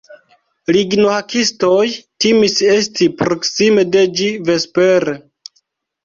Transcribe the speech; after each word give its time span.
Lignohakistoj 0.75 1.83
timis 2.25 2.55
esti 2.75 3.09
proksime 3.19 3.83
de 3.97 4.01
ĝi 4.21 4.31
vespere. 4.49 5.15